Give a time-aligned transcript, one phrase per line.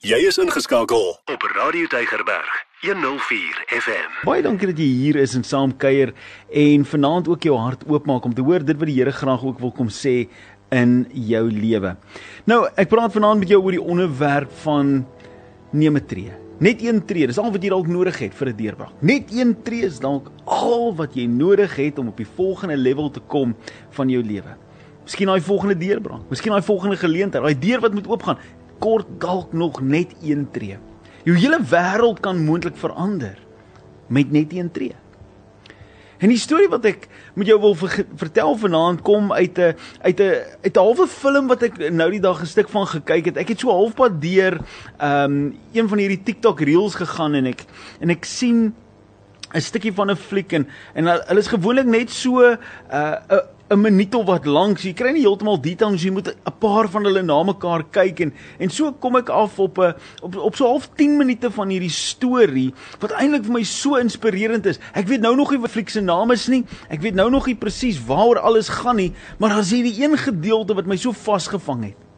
[0.00, 4.14] Jy is ingeskakel op Radio Tygerberg 104 FM.
[4.24, 6.14] Baie dankie dat jy hier is en saam kuier
[6.56, 9.60] en vanaand ook jou hart oopmaak om te hoor dit wat die Here graag ook
[9.60, 10.14] wil kom sê
[10.72, 11.92] in jou lewe.
[12.48, 15.04] Nou, ek praat vanaand met jou oor die onderwerp van
[15.76, 16.32] neem 'n tree.
[16.64, 19.02] Net een tree, dis al wat jy dalk nodig het vir 'n deurbraak.
[19.02, 23.10] Net een tree is dalk al wat jy nodig het om op die volgende level
[23.10, 23.54] te kom
[23.90, 24.56] van jou lewe.
[25.04, 28.38] Miskien daai volgende deurbraak, miskien daai volgende geleentheid, daai deur wat moet oopgaan,
[28.80, 30.78] kort dalk nog net een tree.
[31.24, 33.38] Jou hele wêreld kan moontlik verander
[34.08, 34.96] met net een tree.
[36.20, 37.06] En die storie wat ek
[37.38, 40.32] met jou wil vertel vanaand kom uit 'n uit 'n
[40.64, 43.36] uit 'n halwe film wat ek nou die dag 'n stuk van gekyk het.
[43.36, 44.60] Ek het so halfpad deur
[44.98, 47.64] ehm um, een van hierdie TikTok reels gegaan en ek
[48.00, 48.74] en ek sien
[49.54, 52.58] 'n stukkie van 'n fliek en en hulle is gewoonlik net so 'n
[52.92, 54.80] uh, 'n minuut of wat lank.
[54.82, 58.32] Jy kry nie heeltemal details, jy moet 'n paar van hulle na mekaar kyk en
[58.58, 61.90] en so kom ek af op 'n op op so half 10 minute van hierdie
[61.90, 64.78] storie wat eintlik vir my so inspirerend is.
[64.92, 66.64] Ek weet nou nog nie wat fliek se naam is nie.
[66.88, 70.74] Ek weet nou nog nie presies waaroor alles gaan nie, maar daar's hierdie een gedeelte
[70.74, 72.09] wat my so vasgevang het.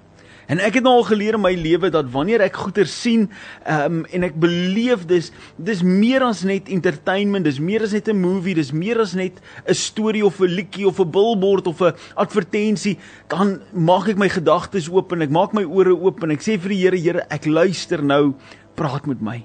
[0.50, 3.28] En ek het nou al geleer in my lewe dat wanneer ek goeie sien,
[3.68, 8.18] um, en ek beleef dis dis meer as net entertainment, dis meer as net 'n
[8.18, 11.94] movie, dis meer as net 'n storie of 'n liedjie of 'n billboard of 'n
[12.16, 16.40] advertensie, dan maak ek my gedagtes oop en ek maak my ore oop en ek
[16.40, 18.34] sê vir die Here, Here, ek luister nou,
[18.74, 19.44] praat met my.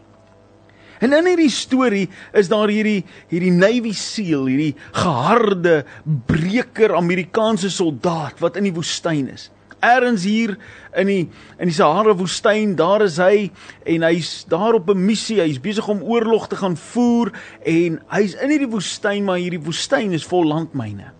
[1.00, 5.86] En in hierdie storie is daar hierdie hierdie Navy SEAL, hierdie geharde
[6.26, 10.58] breker Amerikaanse soldaat wat in die woestyn is ergens hier
[10.97, 13.50] in die in die Sahara woestyn, daar is hy
[13.86, 15.39] en hy's daar op 'n missie.
[15.42, 17.31] Hy's besig om oorlog te gaan voer
[17.66, 21.11] en hy's in hierdie woestyn, maar hierdie woestyn is vol landmyne.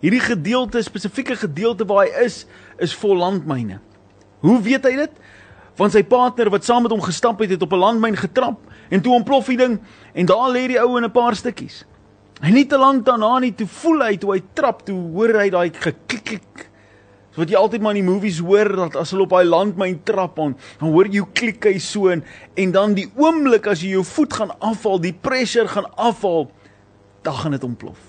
[0.00, 2.46] Hierdie gedeelte, spesifieke gedeelte waar hy is,
[2.78, 3.80] is vol landmyne.
[4.40, 5.10] Hoe weet hy dit?
[5.76, 9.00] Want sy partner wat saam met hom gestap het, het op 'n landmyn getrap en
[9.00, 9.80] toe ontplof die ding
[10.14, 11.84] en daar lê die ou in 'n paar stukkies.
[12.40, 15.50] En nie te lank daarna nie, toe voel hy toe hy trap, toe hoor hy
[15.50, 16.69] daai geklik klik
[17.30, 20.00] So wat jy altyd maar in die movies hoor dat as hulle op daai landmyn
[20.06, 22.24] trap aan, dan hoor jy klik hy so en,
[22.58, 26.48] en dan die oomblik as jy jou voet gaan afval, die pressure gaan afval,
[27.22, 28.00] dan gaan dit ontplof.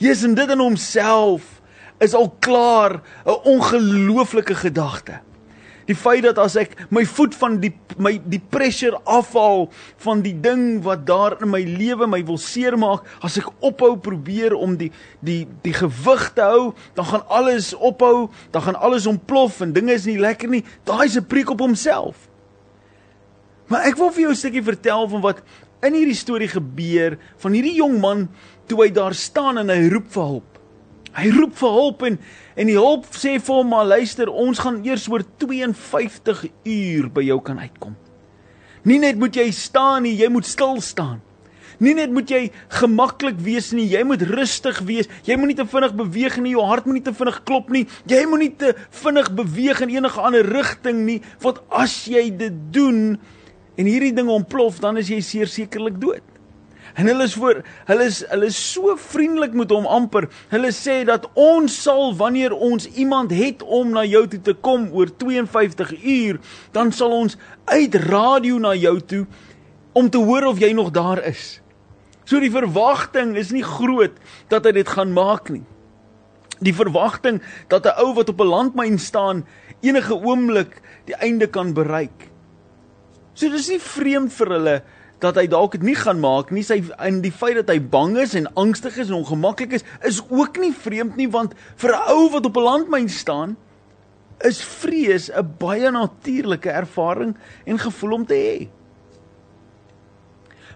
[0.00, 1.60] Jesus en dit in homself
[2.02, 5.20] is al klaar 'n ongelooflike gedagte.
[5.92, 9.66] Die feit dat as ek my voet van die my die pressure afhaal
[10.00, 14.56] van die ding wat daar in my lewe my wil seermaak, as ek ophou probeer
[14.56, 14.88] om die
[15.20, 19.92] die die gewig te hou, dan gaan alles ophou, dan gaan alles ontplof en dinge
[19.92, 20.64] is nie lekker nie.
[20.88, 22.28] Daai is 'n preek op homself.
[23.68, 25.42] Maar ek wil vir jou 'n stukkie vertel van wat
[25.82, 28.28] in hierdie storie gebeur van hierdie jong man
[28.66, 30.51] toe hy daar staan en hy roep vir hulp.
[31.12, 32.16] Hy roep vir hulp en
[32.52, 37.22] en die hulp sê vir hom maar luister, ons gaan eers oor 52 uur by
[37.24, 37.94] jou kan uitkom.
[38.84, 41.22] Nie net moet jy staan nie, jy moet stil staan.
[41.82, 42.42] Nie net moet jy
[42.76, 45.08] gemaklik wees nie, jy moet rustig wees.
[45.26, 47.86] Jy moenie te vinnig beweeg nie, jou hart moenie te vinnig klop nie.
[48.10, 53.16] Jy moenie te vinnig beweeg in enige ander rigting nie, want as jy dit doen
[53.80, 56.31] en hierdie ding ontplof, dan is jy sekerlik dood.
[56.94, 60.28] En hulle is voor hulle is hulle is so vriendelik met hom amper.
[60.52, 64.90] Hulle sê dat ons sal wanneer ons iemand het om na jou toe te kom
[64.92, 66.40] oor 52 uur,
[66.76, 67.38] dan sal ons
[67.72, 69.24] uit radio na jou toe
[69.92, 71.60] om te hoor of jy nog daar is.
[72.24, 74.14] So die verwagting is nie groot
[74.52, 75.64] dat hy dit gaan maak nie.
[76.62, 79.46] Die verwagting dat 'n ou wat op 'n landmyn staan
[79.80, 82.30] enige oomblik die einde kan bereik.
[83.34, 84.82] So dis nie vreemd vir hulle
[85.22, 86.64] dat hy dalk dit nie gaan maak nie.
[86.66, 90.20] Sy in die feit dat hy bang is en angstig is en ongemaklik is, is
[90.28, 93.56] ook nie vreemd nie want vir 'n ou wat op 'n landmyn staan,
[94.40, 98.81] is vrees 'n baie natuurlike ervaring en gevoel om te hê.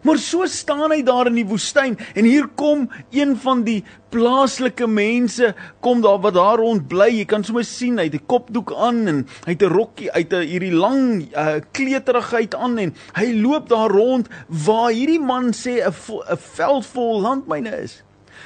[0.02, 4.86] Maar so staan hy daar in die woestyn en hier kom een van die plaaslike
[4.86, 7.08] mense kom daar wat daar rond bly.
[7.18, 10.32] Jy kan sommer sien hy het 'n kopdoek aan en hy het 'n rokkie uit
[10.32, 15.80] 'n hierdie lang uh, kleterigheid aan en hy loop daar rond waar hierdie man sê
[15.82, 18.02] 'n 'n veld vol landmyne is.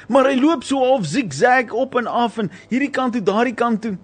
[0.07, 3.81] Maar hy loop so half zigzag op en af en hierdie kant toe, daardie kant
[3.81, 3.97] toe.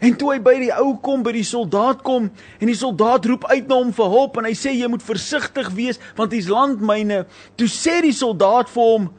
[0.00, 3.44] En toe hy by die ou kom, by die soldaat kom en die soldaat roep
[3.50, 7.26] uit na hom vir hulp en hy sê jy moet versigtig wees want hier's landmyne.
[7.60, 9.10] Toe sê die soldaat vir hom: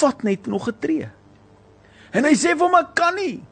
[0.00, 1.10] "Vat net nog 'n tree."
[2.12, 3.42] En hy sê vir hom: "Ek kan nie."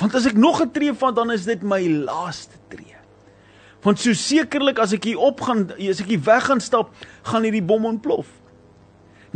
[0.00, 2.96] Want as ek nog 'n tree vat, dan is dit my laaste tree.
[3.82, 7.42] Want so sekerlik as ek hier op gaan, as ek hier weg gaan stap, gaan
[7.42, 8.26] hierdie bom ontplof.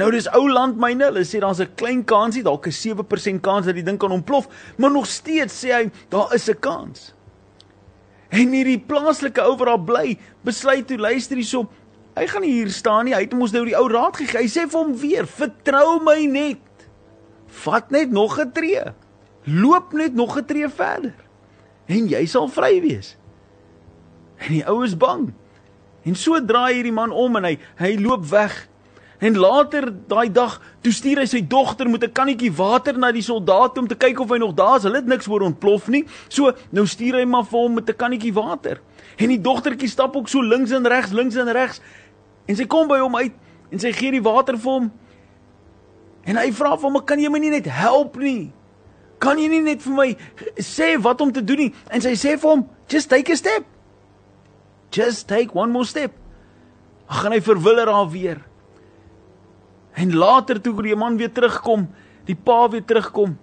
[0.01, 3.75] Nou dis ou landmyne, hulle sê daar's 'n klein kansie, dalk 'n 7% kans dat
[3.75, 4.49] die ding kan ontplof,
[4.79, 7.15] maar nog steeds sê hy daar is 'n kans.
[8.31, 11.69] En hierdie plaaslike ou wat daar bly, besluit toe luister hierso.
[12.15, 13.15] Hy gaan nie hier staan nie.
[13.15, 14.41] Hy het mos nou die ou raad gegee.
[14.41, 16.89] Hy sê vir hom weer: "Vertrou my net.
[17.47, 18.95] Vat net nog 'n tree.
[19.45, 21.15] Loop net nog 'n tree verder
[21.87, 23.17] en jy sal vry wees."
[24.39, 25.33] En die ou is bang.
[26.05, 28.70] En so draai hierdie man om en hy hy loop weg.
[29.21, 33.23] En later daai dag, toe stuur hy sy dogter met 'n kannetjie water na die
[33.23, 34.83] soldaat om te kyk of hy nog daar is.
[34.83, 36.07] Hulle het niks hoor ontplof nie.
[36.29, 38.81] So, nou stuur hy maar vir hom met 'n kannetjie water.
[39.19, 41.81] En die dogtertjie stap ook so links en regs, links en regs.
[42.47, 43.33] En sy kom by hom uit
[43.71, 44.93] en sy gee die water vir hom.
[46.25, 48.53] En hy vra vir hom, "Kan jy my nie net help nie?
[49.19, 50.17] Kan jy nie net vir my
[50.57, 53.65] sê wat om te doen nie?" En sy sê vir hom, "Just take a step."
[54.91, 56.13] Just take one more step.
[57.09, 58.50] Ag gaan hy verwiller haar weer.
[59.99, 61.89] En later toe die man weer terugkom,
[62.27, 63.37] die pa weer terugkom.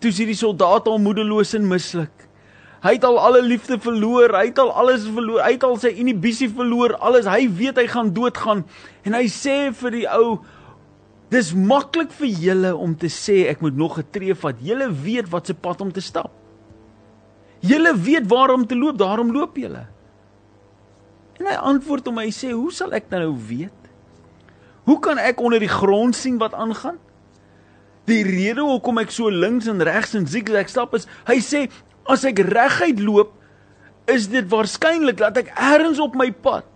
[0.00, 2.26] Toe sien die soldaat al moedeloos en mislik.
[2.84, 5.94] Hy het al alle liefde verloor, hy het al alles verloor, hy het al sy
[5.96, 7.26] inhibisie verloor, alles.
[7.26, 8.66] Hy weet hy gaan doodgaan
[9.08, 10.36] en hy sê vir die ou
[11.26, 14.56] Dis maklik vir julle om te sê ek moet nog 'n tree vat.
[14.62, 16.30] Julle weet wat se pad om te stap.
[17.60, 19.86] Julle weet waar om te loop, daarom loop julle.
[21.40, 23.75] En hy antwoord hom, hy sê, "Hoe sal ek nou weet?
[24.86, 26.98] Hoe kan ek onder die grond sien wat aangaan?
[28.06, 31.64] Die rede hoekom ek so links en regs en zigzag stap is, hy sê,
[32.06, 33.32] as ek reguit loop,
[34.06, 36.68] is dit waarskynlik dat ek ergens op my pad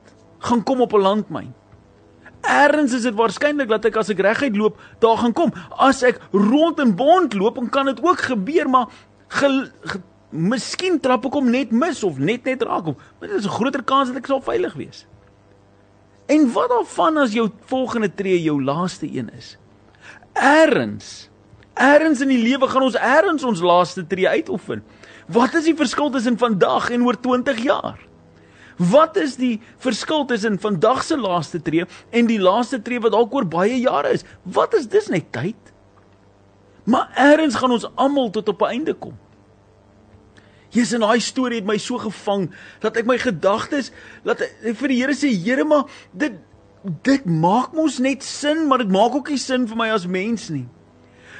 [0.42, 1.52] gaan kom op 'n landmyn.
[2.40, 5.52] Ergens is dit waarskynlik dat ek as ek reguit loop, daar gaan kom.
[5.78, 8.86] As ek rond en bond loop, dan kan dit ook gebeur, maar
[9.28, 12.96] ge, ge, miskien trap ek hom net mis of net net raak hom.
[13.20, 15.06] Maar dit is 'n groter kans dat ek sal veilig wees.
[16.30, 19.56] En wat daarvan as jou volgende tree jou laaste een is?
[20.32, 21.28] Erns.
[21.74, 24.84] Erns in die lewe gaan ons erns ons laaste tree uitoefen.
[25.30, 27.98] Wat is die verskil tussen vandag en oor 20 jaar?
[28.80, 33.34] Wat is die verskil tussen vandag se laaste tree en die laaste tree wat dalk
[33.34, 34.24] oor baie jare is?
[34.42, 35.74] Wat is dis net tyd?
[36.86, 39.18] Maar erns gaan ons almal tot op 'n einde kom.
[40.70, 42.48] Jesus in daai storie het my so gevang
[42.82, 43.90] dat ek my gedagtes
[44.26, 46.38] dat ek vir die Here sê Here maar dit
[47.04, 50.48] dit maak mos net sin maar dit maak ook nie sin vir my as mens
[50.48, 50.66] nie.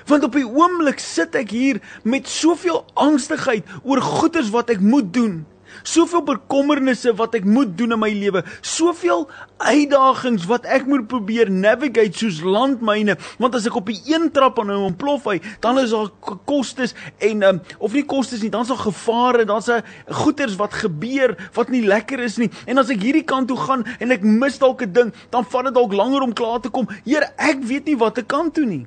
[0.09, 5.13] Want op die oomblik sit ek hier met soveel angstigheid oor goeders wat ek moet
[5.15, 5.41] doen
[5.83, 9.27] soveel bekommernisse wat ek moet doen in my lewe, soveel
[9.61, 14.61] uitdagings wat ek moet probeer navigate soos landmyne, want as ek op die een trap
[14.61, 16.11] aan hom ontplof hy, dan is daar
[16.49, 21.37] kostes en um, of nie kostes nie, dan's daar gevare, dan's 'n goeters wat gebeur
[21.55, 22.51] wat nie lekker is nie.
[22.67, 25.65] En as ek hierdie kant toe gaan en ek mis dalk 'n ding, dan vat
[25.65, 26.89] dit dalk langer om klaar te kom.
[27.05, 28.87] Here, ek weet nie wat ek kan toe nie.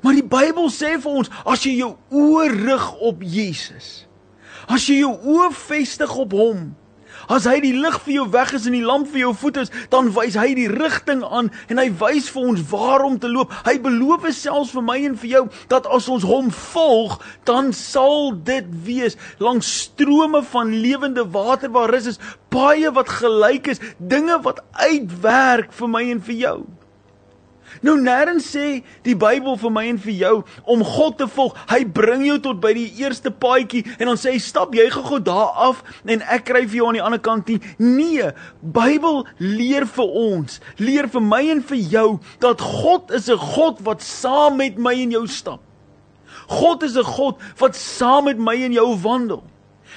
[0.00, 4.06] Maar die Bybel sê vir ons, as jy jou oë rig op Jesus,
[4.70, 6.68] As jy jou oë vestig op hom,
[7.30, 9.72] as hy die lig vir jou weg is en die lamp vir jou voet is,
[9.90, 13.52] dan wys hy die rigting aan en hy wys vir ons waar om te loop.
[13.66, 17.18] Hy beloof selfs vir my en vir jou dat as ons hom volg,
[17.50, 22.22] dan sal dit wees langs strome van lewende water waar rus is,
[22.54, 26.58] baie wat gelyk is, dinge wat uitwerk vir my en vir jou.
[27.82, 30.34] Nou nêrens sê die Bybel vir my en vir jou
[30.70, 31.56] om God te volg.
[31.70, 35.20] Hy bring jou tot by die eerste paadjie en dan sê hy stap jy gou
[35.22, 37.60] daar af en ek kry vir jou aan die ander kant nie.
[37.78, 42.08] Nee, Bybel leer vir ons, leer vir my en vir jou
[42.42, 45.60] dat God is 'n God wat saam met my en jou stap.
[46.48, 49.44] God is 'n God wat saam met my en jou wandel.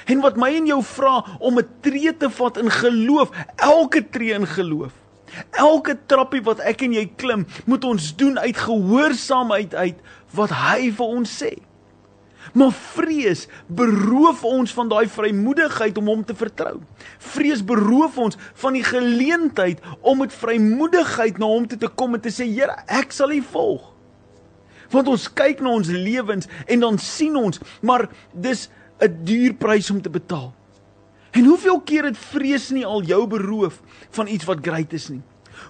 [0.05, 4.33] En wat my en jou vra om 'n tree te vat in geloof, elke tree
[4.33, 5.02] in geloof.
[5.51, 10.01] Elke trappie wat ek en jy klim, moet ons doen uit gehoorsaamheid uit
[10.37, 11.53] wat hy vir ons sê.
[12.53, 16.75] Maar vrees beroof ons van daai vrymoedigheid om hom te vertrou.
[17.33, 22.23] Vrees beroof ons van die geleentheid om met vrymoedigheid na hom toe te kom en
[22.23, 23.89] te sê Here, ek sal U volg.
[24.93, 28.69] Want ons kyk na ons lewens en dan sien ons, maar dis
[29.01, 30.53] 'n duur prys om te betaal.
[31.33, 33.79] En hoeveel keer het vrees nie al jou beroof
[34.13, 35.21] van iets wat great is nie?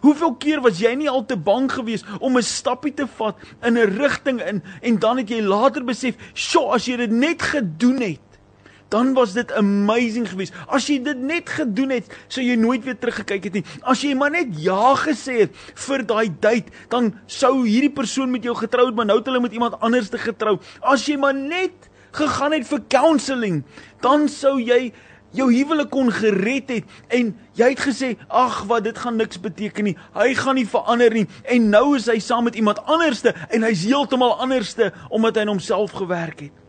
[0.03, 3.77] Hoeveel keer was jy nie al te bang geweest om 'n stappie te vat in
[3.77, 8.01] 'n rigting in en dan het jy later besef, "Sjoe, as jy dit net gedoen
[8.01, 8.33] het,
[8.89, 10.53] dan was dit amazing geweest.
[10.67, 13.63] As jy dit net gedoen het, sou jy nooit weer teruggekyk het nie.
[13.81, 15.55] As jy maar net ja gesê het
[15.87, 19.41] vir daai date, dan sou hierdie persoon met jou getrou het, maar nou het hulle
[19.41, 20.59] met iemand anders te getrou.
[20.81, 23.63] As jy maar net gegaan het vir counselling,
[24.05, 24.93] dan sou jy
[25.33, 29.89] jou huwelik kon gered het en jy het gesê ag wat dit gaan niks beteken
[29.89, 29.97] nie.
[30.15, 31.27] Hy gaan nie verander nie.
[31.43, 35.55] En nou is hy saam met iemand anderste en hy's heeltemal anderste omdat hy aan
[35.57, 36.62] homself gewerk het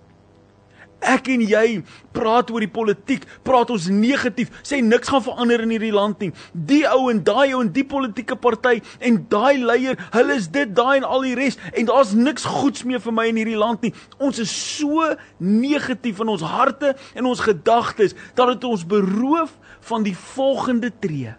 [1.04, 1.82] Ek en jy
[2.16, 6.30] praat oor die politiek, praat ons negatief, sê niks gaan verander in hierdie land nie.
[6.54, 10.72] Die ou en daai ou en die politieke party en daai leier, hulle is dit,
[10.76, 13.84] daai en al die res en daar's niks goeds meer vir my in hierdie land
[13.84, 13.92] nie.
[14.18, 19.54] Ons is so negatief in ons harte en ons gedagtes dat dit ons beroof
[19.90, 21.34] van die volgende tree.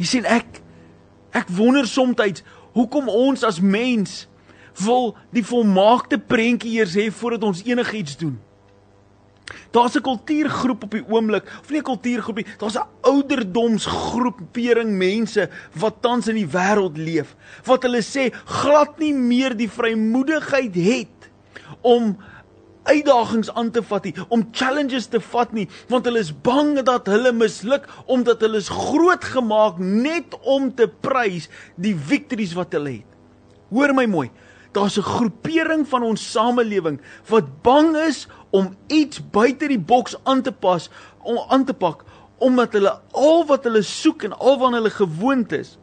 [0.00, 0.62] Jy sien ek
[1.34, 2.44] ek wonder soms
[2.74, 4.24] hoekom ons as mens
[4.82, 8.38] wil die volmaakte prentjie eers hê voordat ons enigiets doen.
[9.70, 15.50] Daar's 'n kultuurgroep op die oomblik, of nie 'n kultuurgroep nie, daar's 'n ouderdomsgroepering mense
[15.72, 21.30] wat tans in die wêreld leef, wat hulle sê glad nie meer die vrymoedigheid het
[21.80, 22.16] om
[22.84, 27.06] uitdagings aan te vat nie, om challenges te vat nie, want hulle is bang dat
[27.06, 32.90] hulle misluk omdat hulle is groot gemaak net om te prys die victories wat hulle
[32.90, 33.10] het.
[33.70, 34.30] Hoor my mooi.
[34.74, 40.42] Daar's 'n groepering van ons samelewing wat bang is om iets buite die boks aan
[40.42, 40.90] te pas,
[41.22, 42.04] om aan te pak
[42.38, 45.78] omdat hulle al wat hulle soek en al wat hulle gewoond is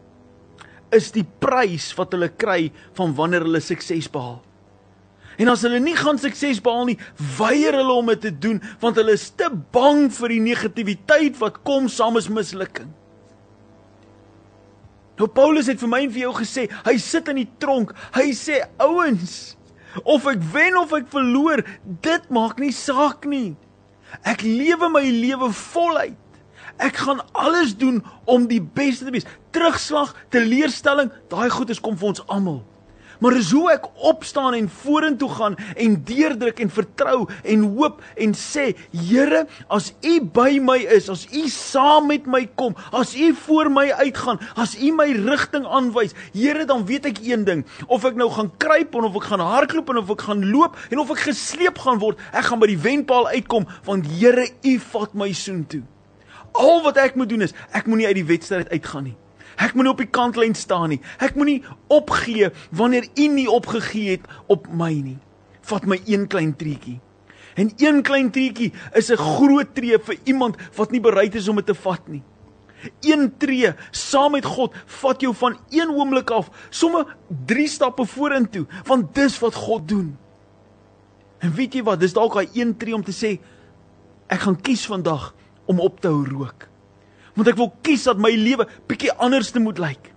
[0.92, 4.42] is die prys wat hulle kry van wanneer hulle sukses behaal.
[5.40, 6.98] En as hulle nie gaan sukses behaal nie,
[7.38, 11.62] weier hulle om dit te doen want hulle is te bang vir die negativiteit wat
[11.64, 12.92] kom saam met mislukking.
[15.22, 17.92] Nou Paulus het vir my en vir jou gesê, hy sit in die tronk.
[18.16, 19.54] Hy sê ouens,
[20.02, 21.62] of ek wen of ek verloor,
[22.02, 23.52] dit maak nie saak nie.
[24.26, 26.18] Ek lewe my lewe voluit.
[26.82, 29.28] Ek gaan alles doen om die beste te wees.
[29.54, 32.64] Terugslag, teleurstelling, daai goed is kom vir ons almal.
[33.22, 37.18] Maar dis hoe ek opstaan en vorentoe gaan en deurdruk en vertrou
[37.54, 42.48] en hoop en sê, Here, as U by my is, as U saam met my
[42.58, 47.22] kom, as U voor my uitgaan, as U my rigting aanwys, Here, dan weet ek
[47.22, 50.78] een ding, of ek nou gaan kruip of ek gaan hardloop of ek gaan loop
[50.90, 54.78] en of ek gesleep gaan word, ek gaan by die wenpaal uitkom want Here, U
[54.92, 55.86] vat my soontoe.
[56.58, 59.18] Al wat ek moet doen is, ek moenie uit die wedstryd uitgaan nie.
[59.60, 61.02] Ek moenie op die kantlyn staan nie.
[61.20, 65.20] Ek moenie opgee wanneer U nie opgegee het op my nie.
[65.68, 67.00] Vat my een klein treetjie.
[67.60, 71.56] En een klein treetjie is 'n groot tree vir iemand wat nie bereid is om
[71.56, 72.24] dit te vat nie.
[73.02, 77.06] Een tree saam met God vat jou van een oomblik af somme
[77.46, 80.18] 3 stappe vorentoe, want dis wat God doen.
[81.40, 83.40] En weet jy wat, dis dalk daai een tree om te sê
[84.28, 85.34] ek gaan kies vandag
[85.66, 86.71] om op te hou rook
[87.42, 90.12] want ek wil kies dat my lewe bietjie anders te moet lyk.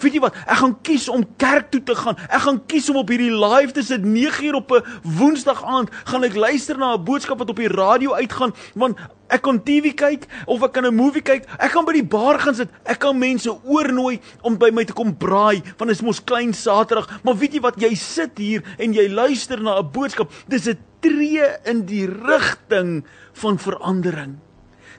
[0.00, 0.36] Weet jy wat?
[0.48, 2.16] Ek gaan kies om kerk toe te gaan.
[2.32, 4.84] Ek gaan kies om op hierdie live te sit 9uur op 'n
[5.18, 8.96] Woensdag aand, gaan ek luister na 'n boodskap wat op die radio uitgaan, want
[9.28, 11.44] ek kan TV kyk of ek kan 'n movie kyk.
[11.58, 12.68] Ek kan by die bar gaan sit.
[12.84, 16.54] Ek kan mense oornooi om by my te kom braai, want dit is mos klein
[16.54, 17.20] Saterdag.
[17.22, 17.80] Maar weet jy wat?
[17.80, 20.32] Jy sit hier en jy luister na 'n boodskap.
[20.48, 24.49] Dis 'n tree in die rigting van verandering.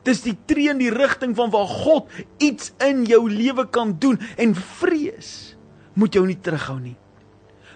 [0.08, 2.10] Dis die tree in die rigting van waar God
[2.42, 5.54] iets in jou lewe kan doen en vrees
[5.94, 6.98] moet jou nie terughou nie.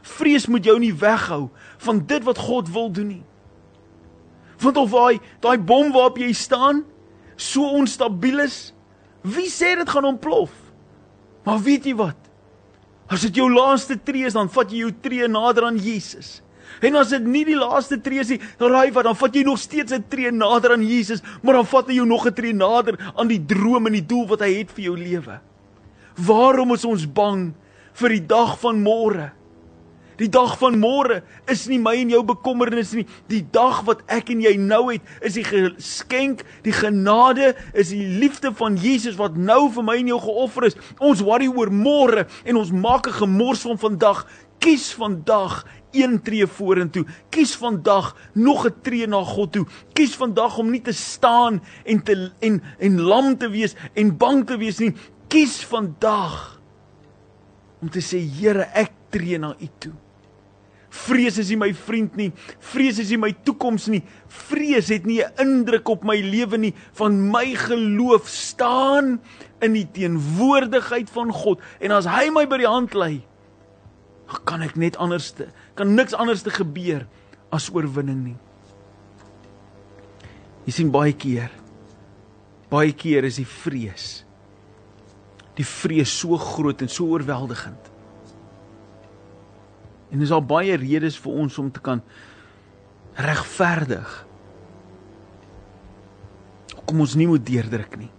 [0.06, 1.50] Vrees moet jou nie weghou
[1.86, 3.24] van dit wat God wil doen nie.
[4.62, 6.84] Want of daai daai bom waarop jy staan
[7.36, 8.72] so onstabiel is,
[9.26, 10.54] wie sê dit gaan ontplof?
[11.46, 12.18] Maar weet jy wat?
[13.12, 16.40] As dit jou laaste tree is, dan vat jy jou tree nader aan Jesus.
[16.86, 19.60] En as dit nie die laaste tree is nie, raai wat, dan vat jy nog
[19.62, 23.28] steeds 'n tree nader aan Jesus, maar dan vat jou nog 'n tree nader aan
[23.28, 25.40] die droom en die doel wat hy het vir jou lewe.
[26.16, 27.54] Waarom is ons bang
[27.94, 29.32] vir die dag van môre?
[30.16, 33.04] Die dag van môre is nie my en jou bekommernis nie.
[33.28, 38.06] Die dag wat ek en jy nou het, is die geskenk, die genade, is die
[38.22, 40.80] liefde van Jesus wat nou vir my en jou geoffer is.
[41.04, 44.26] Ons worry oor môre en ons maak 'n gemors van vandag.
[44.60, 45.66] Kies vandag
[46.04, 47.06] een tree vorentoe.
[47.30, 49.66] Kies vandag nog 'n tree na God toe.
[49.94, 54.46] Kies vandag om nie te staan en te en en lam te wees en bang
[54.46, 54.94] te wees nie.
[55.28, 56.62] Kies vandag
[57.82, 59.94] om te sê Here, ek tree na U toe.
[60.96, 62.32] Vrees is nie my vriend nie.
[62.60, 64.02] Vrees is nie my toekoms nie.
[64.48, 69.20] Vrees het nie 'n indruk op my lewe nie van my geloof staan
[69.62, 73.24] in die teenwoordigheid van God en as hy my by die hand lei
[74.46, 77.06] kan ek net anders te, kan niks anders te gebeur
[77.54, 78.38] as oorwinning nie.
[80.66, 81.52] Jy sien baie keer
[82.72, 84.26] baie keer is die vrees
[85.56, 87.92] die vrees so groot en so oorweldigend.
[90.12, 92.02] En dis al baie redes vir ons om te kan
[93.16, 94.10] regverdig.
[96.74, 98.12] Hoekom ons nie moet deurdruk nie.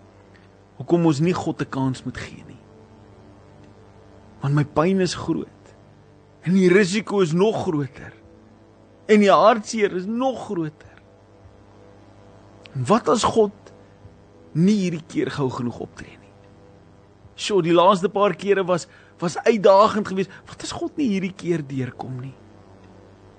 [0.81, 2.63] Hoekom ons nie God 'n kans moet gee nie.
[4.41, 5.56] Want my pyn is groot.
[6.47, 8.13] En die risiko is nog groter.
[9.11, 10.95] En die hartseer is nog groter.
[12.87, 13.73] Wat as God
[14.57, 16.33] nie hierdie keer gou genoeg optree nie?
[17.37, 18.87] Sjoe, die laaste paar kere was
[19.19, 20.33] was uitdagend geweest.
[20.45, 22.35] Wat as God nie hierdie keer deurkom nie?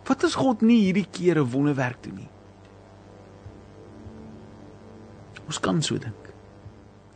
[0.10, 2.30] Wat as God nie hierdie keer 'n wonderwerk doen nie?
[5.46, 6.34] Ons kan so dink.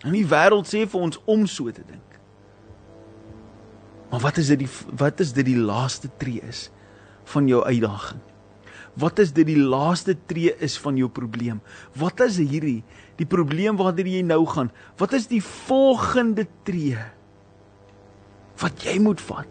[0.05, 2.10] En die wêreld sê vir ons om so te dink.
[4.11, 6.67] Maar wat is dit die wat is dit die laaste tree is
[7.31, 8.19] van jou uitdaging?
[8.99, 11.61] Wat is dit die laaste tree is van jou probleem?
[11.95, 12.81] Wat is hierdie
[13.19, 14.71] die probleem waartoe jy nou gaan?
[14.99, 16.99] Wat is die volgende tree
[18.61, 19.47] wat jy moet vat?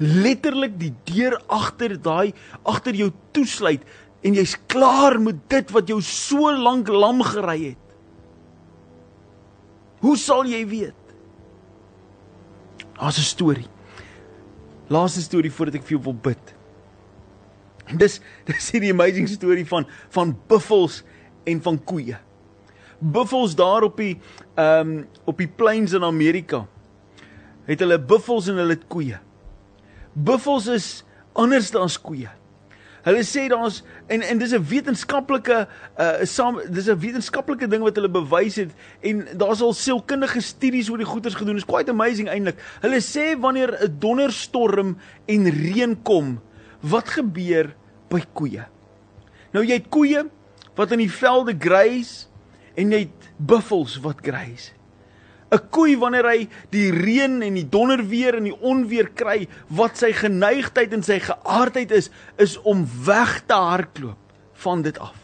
[0.00, 2.36] Letterlik die deur agter daai
[2.68, 3.84] agter jou toesluit
[4.20, 7.86] en jy's klaar met dit wat jou so lank lam gery het.
[10.04, 10.99] Hoe sal jy weet?
[13.00, 13.66] Daar's 'n storie.
[14.86, 16.54] Laaste storie voordat ek vir jou wil bid.
[17.86, 21.02] En dis dis hierdie amazing storie van van buffels
[21.44, 22.18] en van koeie.
[22.98, 24.20] Buffels daar op die
[24.54, 26.66] ehm um, op die plains in Amerika.
[27.64, 29.18] Het hulle buffels en hulle koeie.
[30.12, 32.28] Buffels is anders as koeie.
[33.06, 33.80] Hulle sê daar's
[34.12, 38.70] en en dis 'n wetenskaplike uh saam dis 'n wetenskaplike ding wat hulle bewys het
[39.00, 41.56] en daar's al sielkundige studies oor die goeters gedoen.
[41.56, 42.58] It's quite amazing eintlik.
[42.80, 46.40] Hulle sê wanneer 'n donderstorm en reën kom,
[46.80, 47.74] wat gebeur
[48.08, 48.66] by koeie?
[49.52, 50.26] Nou jy het koeie
[50.74, 52.26] wat in die velde graze
[52.74, 54.79] en jy het buffels wat graze.
[55.50, 60.12] 'n koei wanneer hy die reën en die donderweer en die onweer kry, wat sy
[60.14, 64.18] geneigtheid en sy geaardheid is, is om weg te hardloop
[64.62, 65.16] van dit af.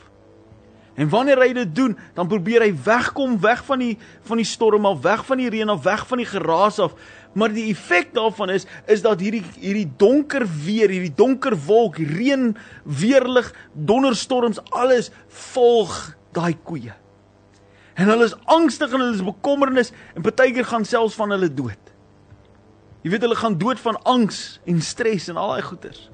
[0.97, 3.95] En wanneer hy dit doen, dan probeer hy wegkom weg van die
[4.27, 6.97] van die storm af, weg van die reën af, weg van die geraas af.
[7.37, 12.55] Maar die effek daarvan is is dat hierdie hierdie donker weer, hierdie donker wolk, reën,
[12.83, 15.13] weerlig, donderstorms, alles
[15.53, 16.97] volg daai koeie.
[17.97, 21.93] En hulle is angstig en hulle is bekommernis en partykeer gaan selfs van hulle dood.
[23.07, 26.09] Jy weet hulle gaan dood van angs en stres en al daai goeters.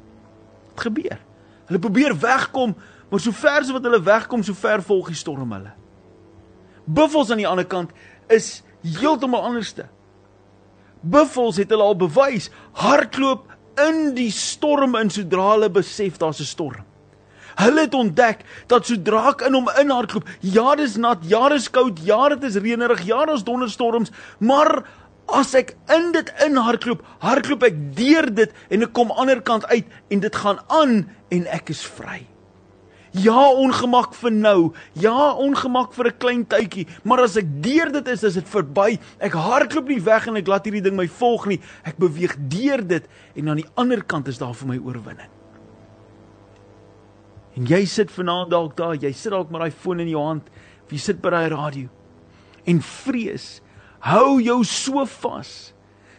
[0.71, 1.19] Wat gebeur?
[1.67, 2.77] Hulle probeer wegkom,
[3.11, 5.73] maar so ver as wat hulle wegkom, so ver volg die storm hulle.
[6.85, 7.91] Buffels aan die ander kant
[8.31, 9.89] is heeltemal anderste.
[11.03, 13.49] Buffels het hulle al bewys, hardloop
[13.83, 16.85] in die storm in sodra hulle besef daar's 'n storm.
[17.61, 22.01] Hulle het ontdek dat sodra ek in hom inhardloop, ja, dis nat, ja, dis koud,
[22.07, 24.83] ja, dit is reënerig, ja, daar's donderstorms, maar
[25.33, 29.89] as ek in dit inhardloop, hardloop ek deur dit en ek kom ander kant uit
[30.13, 31.01] en dit gaan aan
[31.33, 32.23] en ek is vry.
[33.13, 34.73] Ja, ongemak vir nou.
[34.97, 38.99] Ja, ongemak vir 'n klein tydjie, maar as ek deur dit is, is dit verby.
[39.21, 41.61] Ek hardloop nie weg en ek laat hierdie ding my volg nie.
[41.85, 43.05] Ek beweeg deur dit
[43.37, 45.42] en aan die ander kant is daar vir my oorwinning.
[47.59, 50.49] En jy sit vanaand dalk daar, jy sit dalk met daai foon in jou hand,
[50.85, 51.91] of jy sit by daai radio.
[52.69, 53.61] En vrees
[54.03, 55.53] hou jou so vas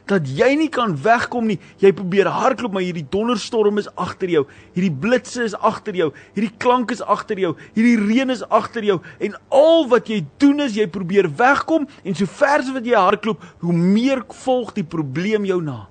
[0.08, 1.58] dat jy nie kan wegkom nie.
[1.80, 4.42] Jy probeer hardloop, maar hierdie donderstorm is agter jou.
[4.76, 6.10] Hierdie blitse is agter jou.
[6.36, 7.54] Hierdie klank is agter jou.
[7.72, 9.00] Hierdie reën is agter jou.
[9.24, 13.00] En al wat jy doen is jy probeer wegkom en so ver as wat jy
[13.00, 15.86] hardloop, hoe meer volg die probleem jou na.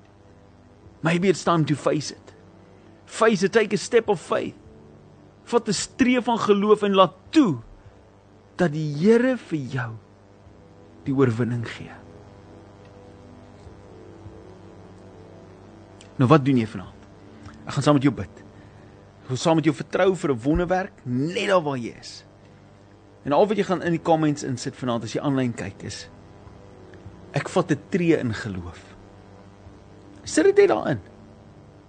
[1.01, 2.35] Maybe it's time to face it.
[3.09, 4.62] Face it, take a step of faith
[5.43, 7.57] vat 'n streef van geloof en laat toe
[8.55, 9.91] dat die Here vir jou
[11.03, 11.91] die oorwinning gee.
[16.17, 17.07] Nou wat doen jy vanaand?
[17.65, 18.43] Ek gaan saam met jou bid.
[19.23, 22.25] Ek wil saam met jou vertrou vir 'n wonderwerk net daar waar jy is.
[23.25, 26.09] En al wat jy gaan in die comments insit vanaand as jy aanlyn kyk is
[27.33, 28.95] ek vat 'n tree in geloof.
[30.23, 31.01] Sit dit net daarin.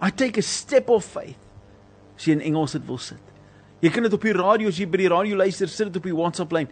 [0.02, 1.38] I take a step of faith.
[2.16, 3.33] As jy in Engels dit wil sit.
[3.84, 6.06] Jy kan dit op die radio as jy by die radio luister, sit dit op
[6.08, 6.70] die WhatsApp lyn.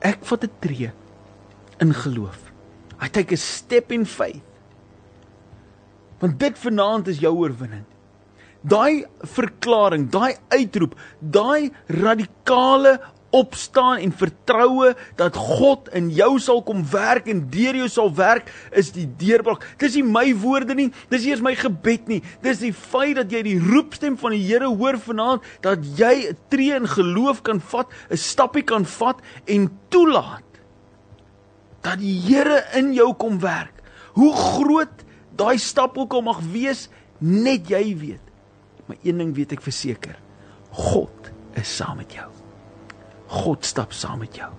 [0.00, 0.92] Ek vat 'n tree
[1.80, 2.52] in geloof.
[3.02, 4.42] I take a step in faith.
[6.20, 7.84] Want dit vanaand is jou oorwinning.
[8.62, 16.82] Daai verklaring, daai uitroep, daai radikale opstaan en vertroue dat God in jou sal kom
[16.90, 19.64] werk en deur jou sal werk is die deurbraak.
[19.78, 22.20] Dis nie my woorde nie, dis nie eens my gebed nie.
[22.42, 26.36] Dis die feit dat jy die roepstem van die Here hoor vanaand dat jy 'n
[26.50, 30.50] tree in geloof kan vat, 'n stappie kan vat en toelaat
[31.82, 33.82] dat die Here in jou kom werk.
[34.12, 35.04] Hoe groot
[35.36, 36.88] daai stap ook al mag wees,
[37.18, 38.24] net jy weet.
[38.86, 40.18] Maar een ding weet ek verseker.
[40.70, 42.39] God is saam met jou.
[43.30, 44.50] God stap saam met jou.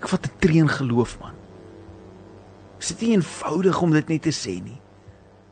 [0.00, 1.34] Ek vat 'n tree in geloof man.
[2.78, 4.80] Is dit nie eenvoudig om dit net te sê nie?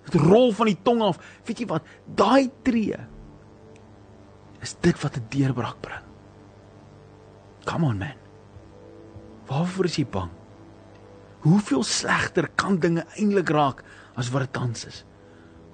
[0.05, 1.19] Dit rol van die tong af.
[1.47, 1.85] Weet jy wat?
[2.07, 2.97] Daai tree
[4.61, 6.05] is dit wat 'n deurbraak bring.
[7.65, 8.19] Come on man.
[9.47, 10.31] Waarvoor is jy bang?
[11.45, 13.85] Hoeveel slegter kan dinge eintlik raak
[14.17, 15.05] as wat dit tans is?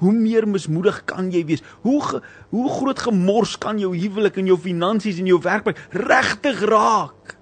[0.01, 1.63] Hoe meer mismoedig kan jy wees?
[1.85, 2.23] Hoe ge,
[2.55, 7.37] hoe groot gemors kan jou huwelik en jou finansies en jou werk regtig raak?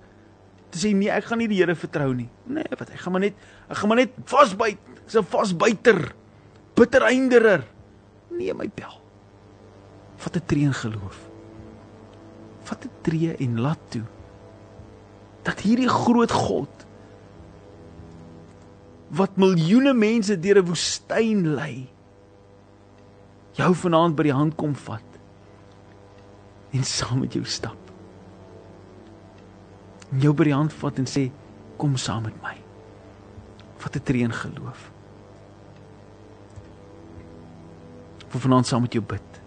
[0.75, 2.29] Dis sê nee, ek gaan nie die Here vertrou nie.
[2.51, 4.79] Nee, wat ek gaan maar net ek gaan maar net vasbyt.
[5.07, 6.01] Ek's 'n vasbyter.
[6.75, 7.65] Bitter einderer.
[8.31, 9.01] Nee, my bel.
[10.17, 11.19] Vat 'n tree in geloof.
[12.65, 14.05] Vat 'n tree en laat toe
[15.49, 16.85] dat hierdie groot God
[19.19, 21.89] wat miljoene mense deur 'n woestyn lei
[23.59, 25.19] jou vanaand by die hand kom vat
[26.77, 27.79] en saam met jou stap.
[30.13, 31.29] En jou by die hand vat en sê
[31.81, 32.55] kom saam met my.
[33.79, 34.91] Vat 'n tree in geloof.
[38.29, 39.41] Vir vanaand saam met jou bid.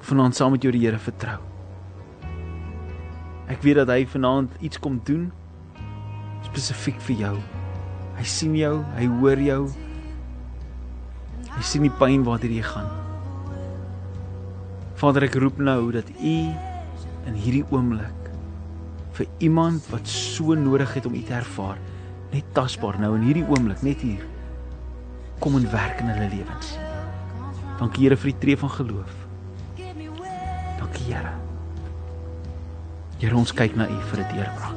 [0.00, 1.40] Vanaand saam met jou die Here vertrou.
[3.48, 5.32] Ek weet dat hy vanaand iets kom doen
[6.42, 7.36] spesifiek vir jou.
[8.16, 9.62] Hy sien jou, hy hoor jou.
[11.62, 12.88] Hy sien die pyn waartoe jy gaan.
[14.98, 16.32] Vader, ek roep nou dat U
[17.30, 18.26] in hierdie oomblik
[19.14, 21.78] vir iemand wat so nodig het om U te ervaar,
[22.34, 24.26] net tasbaar nou in hierdie oomblik, net hier
[25.38, 26.74] kom en werk in hulle lewens.
[27.78, 29.14] Dankie Here vir die tree van geloof.
[30.82, 31.38] Dankie Here.
[33.22, 34.72] Here ons kyk na U vir 'n deurbraak.